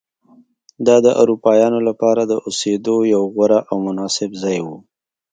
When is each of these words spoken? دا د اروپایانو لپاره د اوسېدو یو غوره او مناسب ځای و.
دا 0.85 0.95
د 1.05 1.07
اروپایانو 1.21 1.79
لپاره 1.87 2.21
د 2.25 2.33
اوسېدو 2.47 2.95
یو 3.13 3.23
غوره 3.33 3.59
او 3.69 3.75
مناسب 3.87 4.29
ځای 4.43 4.59
و. 4.65 4.67